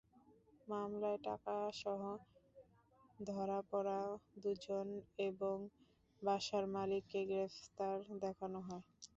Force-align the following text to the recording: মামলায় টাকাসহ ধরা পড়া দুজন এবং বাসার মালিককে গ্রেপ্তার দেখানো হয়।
মামলায় 0.67 1.19
টাকাসহ 1.25 2.01
ধরা 3.19 3.59
পড়া 3.71 3.99
দুজন 4.37 4.87
এবং 5.27 5.55
বাসার 6.21 6.63
মালিককে 6.73 7.19
গ্রেপ্তার 7.29 7.95
দেখানো 8.21 8.59
হয়। 8.67 8.83